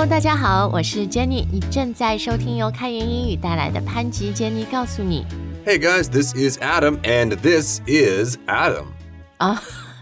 [0.00, 5.26] Hello，大家好，我是 Jenny，你正在收听由开言英语带来的潘吉 Jenny 告诉你。
[5.66, 8.86] Hey guys, this is Adam, and this is Adam.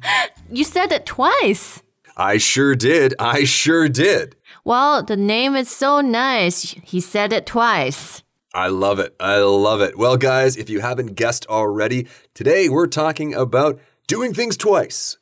[0.48, 1.78] You said it twice.
[2.14, 3.16] I sure did.
[3.18, 4.36] I sure did.
[4.62, 6.76] Well, the name is so nice.
[6.84, 8.20] He said it twice.
[8.52, 9.16] I love it.
[9.18, 9.98] I love it.
[9.98, 15.17] Well, guys, if you haven't guessed already, today we're talking about doing things twice.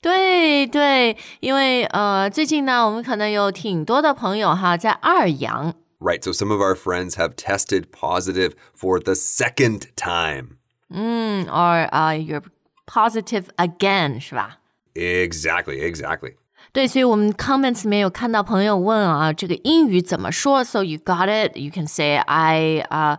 [0.00, 5.74] 对对，因为呃，最近呢，我们可能有挺多的朋友哈在二阳。
[6.00, 10.58] Right, so some of our friends have tested positive for the second time.
[10.90, 12.42] or uh, you're
[12.86, 14.58] positive again 是吧？
[14.94, 16.34] Exactly, exactly.
[16.72, 20.62] 对，所以我们 comments 里面有看到朋友问啊，这个英语怎么说？
[20.64, 21.56] So you got it.
[21.56, 23.18] You can say I uh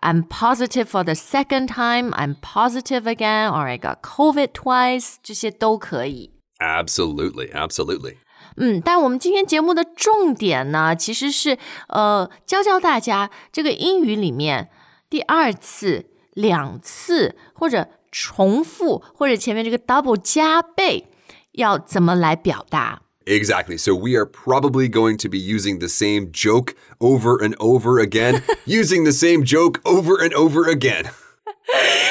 [0.00, 2.12] I'm positive for the second time.
[2.14, 5.16] I'm positive again, or I got COVID twice.
[5.22, 6.32] 这些都可以。
[6.58, 8.16] Absolutely, absolutely.
[8.56, 11.56] 嗯，但我们今天节目的重点呢，其实是
[11.88, 14.70] 呃教教大家这个英语里面
[15.08, 21.08] 第二次、两次或者重复或者前面这个 double 加倍
[21.52, 23.02] 要怎么来表达。
[23.26, 23.78] Exactly.
[23.78, 28.42] So we are probably going to be using the same joke over and over again,
[28.66, 31.10] using the same joke over and over again.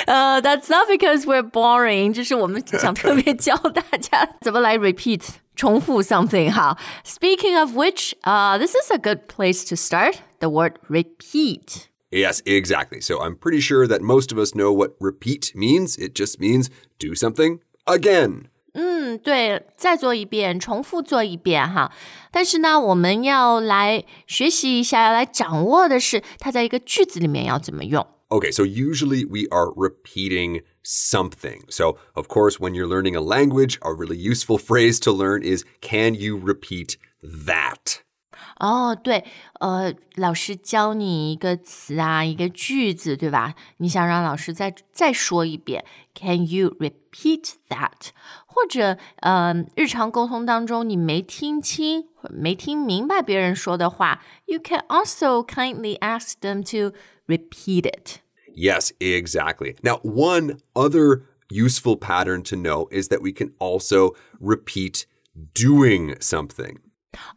[0.07, 5.21] 呃、t h a t s not because we're boring，就是我们想特别教大家怎么来 repeat
[5.55, 6.77] 重复 something 哈。
[7.03, 10.15] Speaking of which, uh, this is a good place to start.
[10.39, 11.89] The word repeat.
[12.09, 12.99] Yes, exactly.
[13.01, 15.97] So I'm pretty sure that most of us know what repeat means.
[15.97, 18.47] It just means do something again.
[18.78, 21.90] 嗯，对，再做一遍，重复做一遍哈。
[22.30, 28.06] 但是呢，我们要来学习一下，要来掌握的是它在一个句子里面要怎么用。
[28.28, 31.60] Okay, so usually we are repeating something.
[31.70, 35.64] So, of course, when you're learning a language, a really useful phrase to learn is
[35.80, 38.00] can you repeat that?
[38.58, 39.24] 哦，对，
[39.60, 43.54] 呃，老师教你一个词啊，一个句子，对吧？
[43.78, 45.84] 你想让老师再再说一遍
[46.14, 48.08] ，Can you repeat that？
[48.55, 56.95] 或者，呃，日常沟通当中你没听清、没听明白别人说的话，You can also kindly ask them to
[57.27, 58.19] repeat it。
[58.53, 59.75] Yes, exactly.
[59.81, 65.05] Now, one other useful pattern to know is that we can also repeat
[65.53, 66.77] doing something.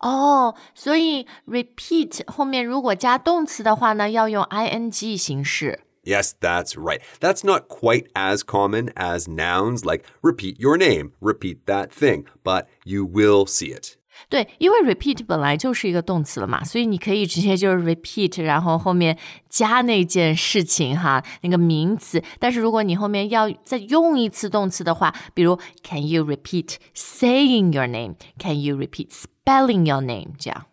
[0.00, 5.80] 哦，所以 repeat 后面如果加动词的话呢，要用 ing 形式。
[6.04, 7.00] Yes, that's right.
[7.20, 12.66] That's not quite as common as nouns like repeat your name, repeat that thing, but
[12.84, 13.96] you will see it.
[14.28, 19.18] 对，因为 repeat 本来就是一个动词了嘛，所以你可以直接就是 repeat，然后后面
[19.48, 22.22] 加那件事情哈，那个名词。
[22.38, 28.16] 但是如果你后面要再用一次动词的话，比如 Can you repeat saying your name?
[28.38, 30.34] Can you repeat spelling your name?
[30.38, 30.66] 这样。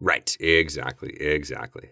[0.00, 1.90] Right, exactly, exactly.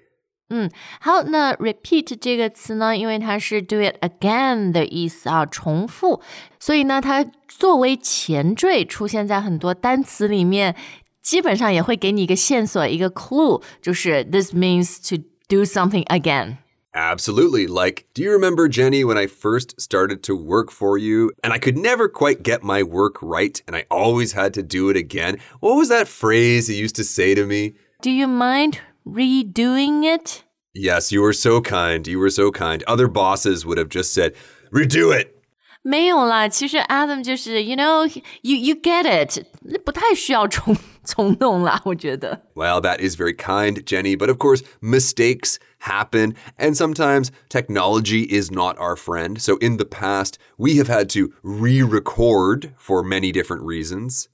[1.00, 6.21] 好，那 repeat 这个词呢，因为它是 do it again 的意思啊，重复，
[6.61, 10.77] 所以呢，它作为前缀出现在很多单词里面，
[11.23, 16.59] 基本上也会给你一个线索，一个 clue，就是 this means to do something again。
[16.95, 17.67] Absolutely.
[17.67, 21.59] Like, do you remember, Jenny, when I first started to work for you and I
[21.59, 25.39] could never quite get my work right and I always had to do it again?
[25.61, 27.73] What was that phrase you used to say to me?
[28.03, 30.45] Do you mind redoing it?
[30.75, 32.06] Yes, you were so kind.
[32.06, 32.83] You were so kind.
[32.87, 34.34] Other bosses would have just said,
[34.73, 35.39] redo it.
[35.84, 39.45] 没有啦，其实 Adam 就是，you know，you you get it，
[39.84, 42.43] 不太需要重重弄啦，我觉得。
[42.55, 48.53] Well, that is very kind, Jenny, but of course, mistakes happen, and sometimes technology is
[48.53, 49.41] not our friend.
[49.41, 54.28] So in the past, we have had to re record for many different reasons.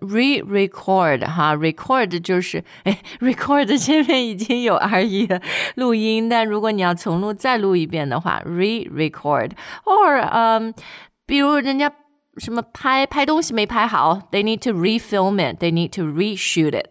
[0.00, 5.40] re-record 哈，record 就是哎，record 前面已经有 re 的
[5.76, 9.52] 录音，但如果你要重录再录一遍的话，re-record
[9.84, 10.74] or 嗯，
[11.26, 11.92] 比如人家
[12.38, 16.90] 什么拍拍东西没拍好，they need to refilm it，they need to reshoot it。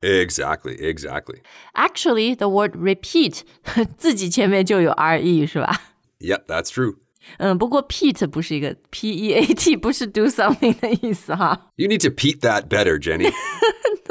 [0.00, 1.38] Exactly, exactly.
[1.74, 3.40] Actually, the word repeat
[3.96, 5.80] 自己前面就有 re 是吧？
[6.18, 6.96] Yep, that's true.
[7.38, 11.70] 嗯，不过 peat 不是一个 p e a t，不是 do something 的意思哈。
[11.76, 13.32] You need to peat that better, Jenny.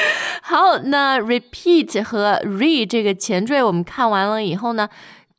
[0.41, 4.89] 好，那 repeat 和 re 这个前缀我们看完了以后呢，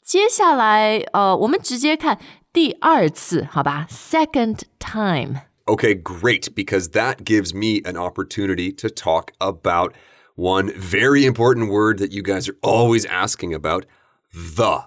[0.03, 2.19] 接下来呃，我们直接看
[2.53, 3.87] 第二次，好吧？
[3.91, 5.41] Second time。
[5.67, 9.93] Okay, great, because that gives me an opportunity to talk about
[10.37, 13.85] one very important word that you guys are always asking about
[14.33, 14.85] the.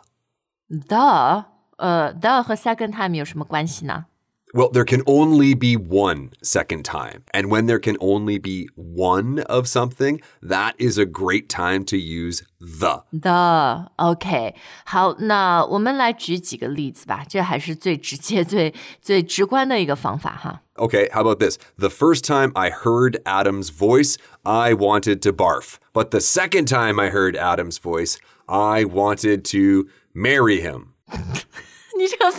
[0.69, 1.45] The
[1.81, 4.05] 呃，the 和 second time 有什么关系呢？
[4.53, 7.23] Well, there can only be one second time.
[7.33, 11.97] And when there can only be one of something, that is a great time to
[11.97, 13.03] use the.
[13.11, 14.55] The OK，
[14.85, 20.61] 好，那我们来举几个例子吧，这还是最直接、最最直观的一个方法哈。
[20.75, 21.57] Okay, how about this?
[21.77, 25.75] The first time I heard Adam's voice, I wanted to barf.
[25.91, 28.15] But the second time I heard Adam's voice,
[28.45, 30.93] I wanted to marry him.
[31.98, 32.32] 你这个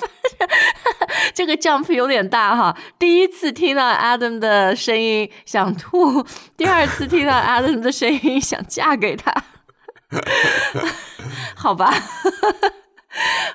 [1.34, 2.76] 这个 jump 有点大哈。
[2.98, 6.24] 第一次听到 Adam 的声音想吐，
[6.58, 9.32] 第二次听到 Adam 的声音想嫁给他，
[11.56, 11.94] 好吧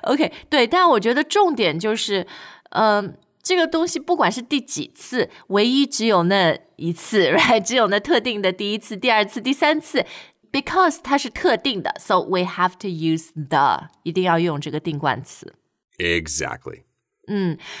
[0.03, 2.25] ？OK，对，但我觉得重点就是，
[2.71, 7.61] 嗯、这个东西不管是第几次，唯一只有那一次，right？
[7.61, 10.05] 只有那特定的第一次、第二次、第三次。
[10.51, 15.53] Because 它是特定的，so we have to use the，一定要用这个定冠词。
[15.98, 16.82] Exactly.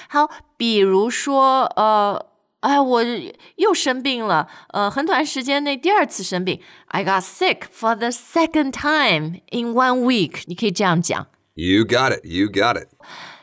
[0.08, 2.26] 好，比如说，呃，
[2.60, 3.02] 哎，我
[3.56, 10.44] 又生病了，呃，很短时间内第二次生病，I got sick for the second time in one week。
[10.46, 11.26] 你可以这样讲。
[11.54, 12.24] You got it.
[12.24, 12.88] You got it.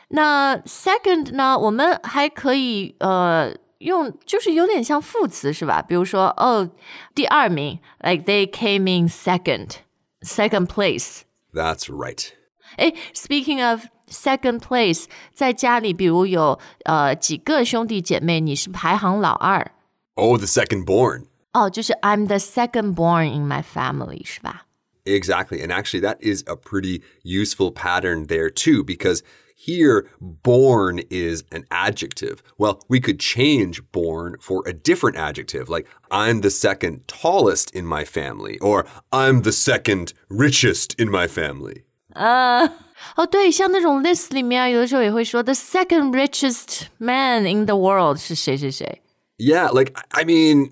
[0.08, 5.80] 那 second 呢，我们还可以呃用，就是有点像副词是吧？
[5.80, 6.68] 比如说，哦，
[7.14, 11.20] 第二名，like they came in second，second place。
[11.54, 12.30] That's right.
[12.76, 19.72] 诶 s p e a k i n g of second place，在家里，比如有呃几个兄弟姐妹，你是排行老二，
[20.14, 21.26] Oh, the second born.
[21.52, 24.66] 哦，就是 I'm the second born in my family，是吧？
[25.04, 25.60] Exactly.
[25.60, 29.22] And actually, that is a pretty useful pattern there too, because
[29.54, 32.42] here, born is an adjective.
[32.56, 37.84] Well, we could change born for a different adjective, like I'm the second tallest in
[37.84, 41.84] my family, or I'm the second richest in my family.
[43.16, 49.02] 哦，对，像那种 list 里面，有的时候也会说 the second richest man in the world 是谁谁谁。
[49.38, 50.70] Yeah, like, I I mean,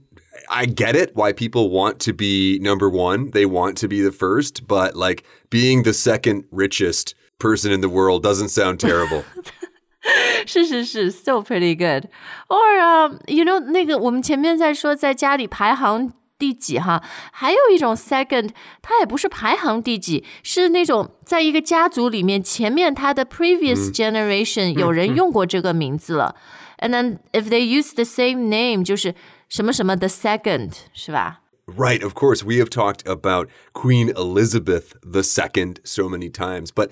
[0.48, 3.32] I get it why people want to be number one.
[3.32, 7.88] They want to be the first, but like being the second richest person in the
[7.88, 9.24] world doesn't sound terrible.
[10.46, 17.02] 是是是，still pretty good。Or um, you know，那个我们前面在说在家里排行 第几哈，
[17.32, 18.50] 还有一种 second，
[18.80, 26.34] 它也不是排行第几，是那种在一个家族里面前面他的 previous generation、有人用过这个名字了。
[26.78, 29.14] And then if they use the same name，就是
[29.50, 31.42] 什么什么 the second，是吧？
[31.66, 32.42] Right, of course.
[32.42, 36.88] We have talked about Queen Elizabeth II so many times, but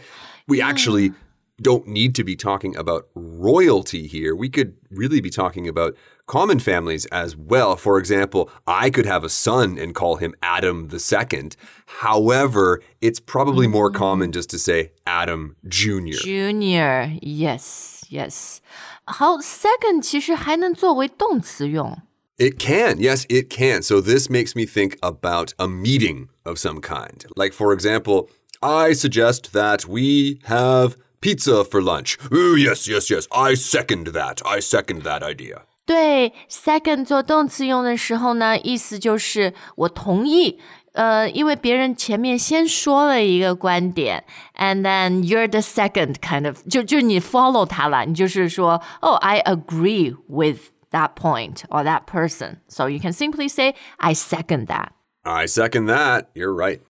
[0.47, 1.15] we actually
[1.61, 4.35] don't need to be talking about royalty here.
[4.37, 5.97] We could really be talking about
[6.27, 7.75] common families as well.
[7.75, 11.51] For example, I could have a son and call him Adam II.
[11.87, 16.23] However, it's probably more common just to say Adam Jr.
[16.23, 18.61] Junior, yes, yes.
[19.07, 22.03] 好，second 其实还能作为动词用。
[22.39, 23.83] It can, yes, it can.
[23.83, 27.25] So this makes me think about a meeting of some kind.
[27.35, 28.29] Like, for example,
[28.61, 32.17] I suggest that we have pizza for lunch.
[32.33, 33.27] Ooh, yes, yes, yes.
[33.31, 34.41] I second that.
[34.45, 35.63] I second that idea.
[35.87, 40.59] 对，second 做动词用的时候呢，意思就是我同意。
[40.93, 44.25] 呃，因为别人前面先说了一个观点，
[44.57, 52.07] and then you're the second kind of，就就你 follow 他了，你就是说，Oh, I agree with that point or that
[52.07, 52.57] person.
[52.69, 54.89] So you can simply say, I second that.
[55.23, 56.27] I second that.
[56.35, 56.81] You're right.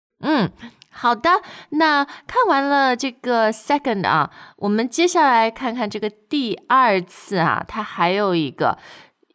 [0.93, 8.77] 好的，那看完了这个 second 啊，我们接下来看看这个第二次啊，它还有一个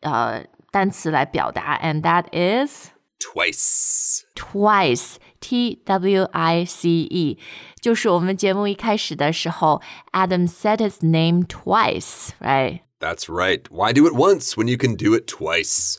[0.01, 4.24] 呃单词来表达，and that is Twice.
[4.36, 5.15] twice.
[5.39, 7.38] T W I C E，
[7.81, 9.81] 就是我们节目一开始的时候，
[10.13, 12.79] Adam said his name twice, right?
[13.00, 13.63] That's right.
[13.69, 15.98] Why do it once when you can do it twice?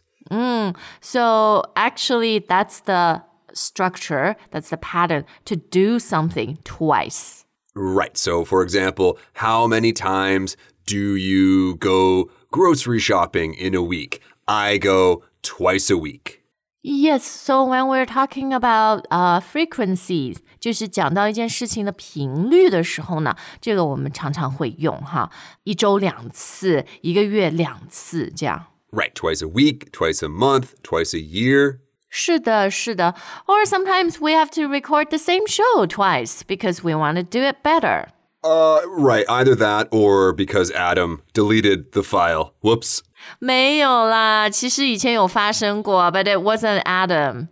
[1.02, 7.44] So actually, that's the structure, that's the pattern to do something twice.
[7.74, 8.16] Right.
[8.16, 10.56] So, for example, how many times
[10.86, 14.20] do you go grocery shopping in a week?
[14.46, 16.42] I go twice a week.
[16.86, 25.30] Yes, so when we're talking about uh frequencies，就是讲到一件事情的频率的时候呢，这个我们常常会用哈，
[25.62, 28.66] 一周两次，一个月两次这样。
[28.92, 29.14] Right.
[29.14, 31.78] Twice a week, twice a month, twice a year.
[32.08, 33.14] 是的，是的。
[33.46, 37.62] Or sometimes we have to record the same show twice because we want to do it
[37.62, 38.06] better.
[38.42, 39.24] Uh, right.
[39.28, 42.52] Either that or because Adam deleted the file.
[42.62, 43.00] Whoops.
[43.38, 47.48] 没有啦，其实以前有发生过，but it wasn't Adam.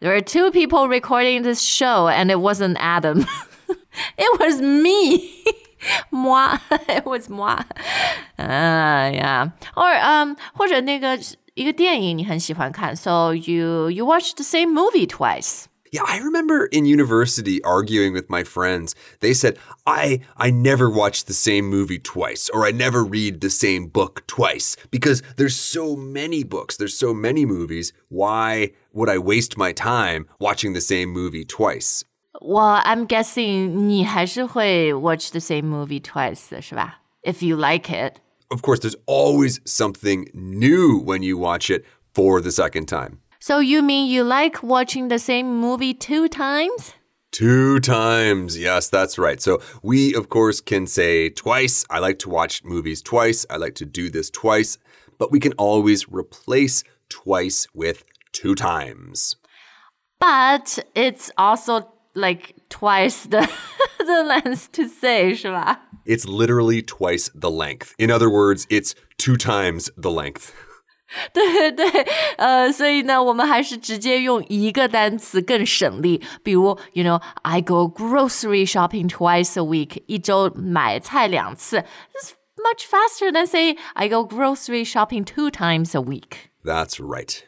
[0.00, 3.26] There were two people recording this show, and it wasn't Adam.
[4.16, 5.44] it was me.
[6.10, 6.58] moi.
[6.88, 7.64] it was moi.
[8.36, 11.18] 啊呀，or um 或者那个
[11.54, 15.66] 一个电影你很喜欢看，so you you watched the same movie twice.
[15.92, 18.94] Yeah, I remember in university arguing with my friends.
[19.20, 23.48] They said, I, I never watch the same movie twice, or I never read the
[23.48, 27.92] same book twice, because there's so many books, there's so many movies.
[28.10, 32.04] Why would I waste my time watching the same movie twice?
[32.42, 37.00] Well, I'm guessing 你还是会 watch the same movie twice 的是吧?
[37.22, 38.16] If you like it.
[38.51, 43.21] Of course, there's always something new when you watch it for the second time.
[43.39, 46.93] So you mean you like watching the same movie two times?
[47.31, 48.59] Two times.
[48.59, 49.41] Yes, that's right.
[49.41, 51.85] So we, of course, can say twice.
[51.89, 53.45] I like to watch movies twice.
[53.49, 54.77] I like to do this twice.
[55.17, 58.03] But we can always replace twice with
[58.33, 59.37] two times.
[60.19, 63.48] But it's also like twice the,
[63.98, 65.80] the length to say, 是吧?
[66.04, 67.92] It's literally twice the length.
[67.98, 70.50] In other words, it's two times the length.
[71.32, 71.86] 对对，
[72.36, 76.20] 呃，所以呢，我们还是直接用一个单词更省力。
[76.42, 81.78] 比如，you know，I go grocery shopping twice a week，一周买菜两次。
[81.78, 86.50] It's much faster than say I go grocery shopping two times a week.
[86.64, 87.44] That's right.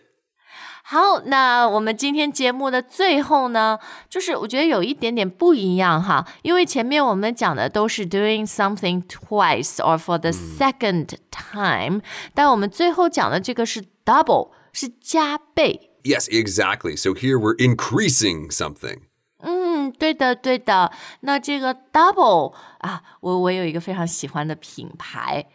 [0.94, 12.02] 好，那我们今天节目的最后呢，就是我觉得有一点点不一样哈，因为前面我们讲的都是 doing something twice or for the second time，、嗯、
[12.36, 15.90] 但我们最后讲的这个是 double，是加倍。
[16.04, 16.96] Yes, exactly.
[16.96, 19.00] So here we're increasing something.
[19.40, 20.92] 嗯，对的，对的。
[21.22, 25.48] 那这个 double 啊，我我有一个非常喜欢的品牌，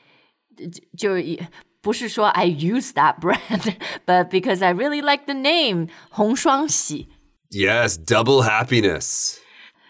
[0.96, 1.38] 就就
[1.87, 7.09] 不是说 I use that brand, but because I really like the name 红双喜。
[7.49, 9.37] Yes, double happiness.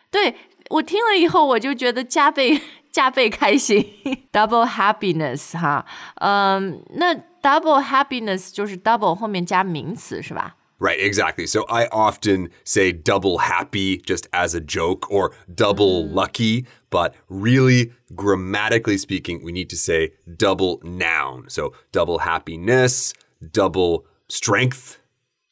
[0.10, 0.36] 对
[0.70, 3.86] 我听了以后，我就觉得加倍加倍开心，
[4.32, 5.86] double happiness 哈。
[6.16, 10.56] 嗯，那 double happiness 就是 double 后面加名词是吧？
[10.80, 11.48] Right, exactly.
[11.48, 17.94] So I often say double happy just as a joke or double lucky, but really,
[18.14, 21.46] grammatically speaking, we need to say double noun.
[21.48, 24.98] So double happiness, double strength.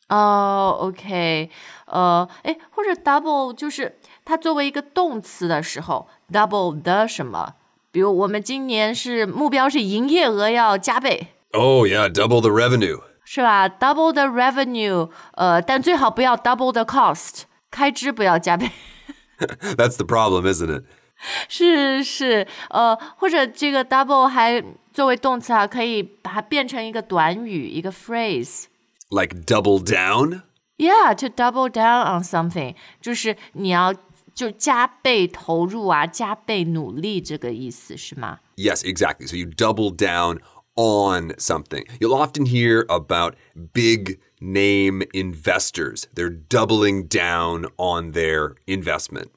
[0.10, 1.50] 哦、oh,，OK，
[1.86, 7.53] 呃，哎，或者 double 就是它作为一个动词的时候，double 的什么？
[7.91, 11.27] 比如我们今年是目标是营业额要加倍。
[11.53, 13.00] Oh yeah, double the revenue.
[13.25, 13.68] 是吧？
[13.70, 18.72] Double the revenue，呃，但最好不要 double the cost，开支不要加倍。
[19.39, 20.84] That's the problem, isn't it?
[21.48, 28.65] 是是，呃，或者这个 double 还作为动词啊，可以把它变成一个短语，一个 phrase。
[29.10, 30.41] Like double down?
[30.77, 33.94] Yeah, to double down on something，就是你要
[34.34, 38.39] 就加倍投入啊，加倍努力这个意思是吗？
[38.56, 39.27] Yes, exactly.
[39.27, 40.39] So you double down
[40.75, 41.84] on something.
[42.00, 43.36] You'll often hear about
[43.74, 46.08] big name investors.
[46.15, 49.30] They're doubling down on their investment.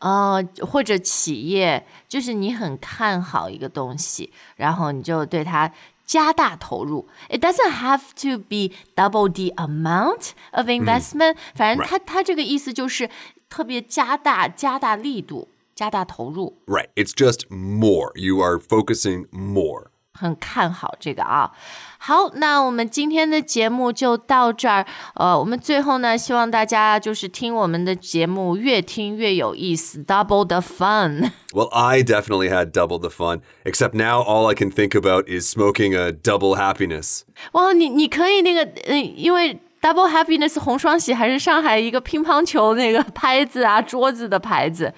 [0.00, 5.72] 呃，或者企业就是你很看好一个东西，然后你就对它
[6.04, 7.08] 加大投入。
[7.28, 13.08] It doesn't have to be double the amount of investment、反正它它这个意思就是
[13.48, 16.58] 特别加大加大力度，加大投入。
[16.66, 16.88] Right.
[16.96, 18.12] It's just more.
[18.16, 19.90] You are focusing more.
[20.17, 21.51] 很看好这个啊。
[21.99, 24.85] 好，那我们今天的节目就到这儿。
[25.15, 31.31] 呃，我们最后呢，希望大家就是听我们的节目越听越有意思，double the fun。
[31.53, 35.95] Well, I definitely had double the fun, except now all I can think about is smoking
[35.95, 37.21] a double happiness.
[37.53, 44.93] 哇，你你可以那个，呃，因为 double happiness 红双喜还是上海一个乒乓球那个拍子啊，桌子的牌子。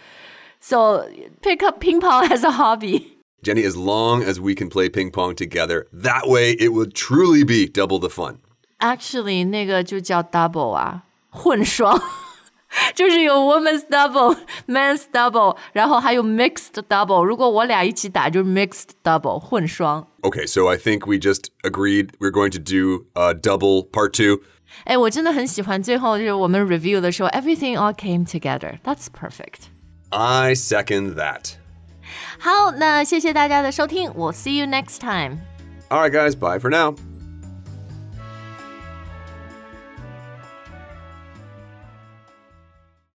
[0.60, 1.06] So
[1.42, 3.19] pick up 乒乓 as a hobby.
[3.43, 7.45] Jenny, as long as we can play ping pong together, that way it would truly
[7.45, 8.39] be double the fun.
[8.79, 12.01] Actually，那个就叫 double 啊，混双，
[12.95, 17.23] 就是有 women's double、men's double，然后还有 mixed double。
[17.23, 20.07] 如果我俩一起打，就是 mixed double 混双。
[20.23, 24.43] Okay, so I think we just agreed we're going to do a double part two.
[24.85, 28.79] 哎，我真的很喜欢最后就是我们 review 的时候，everything all came together.
[28.83, 29.69] That's perfect.
[30.11, 31.57] I second that.
[32.39, 35.39] 好，那谢谢大家的收听，we'll see you next time.
[35.89, 36.95] All right, guys, bye for now.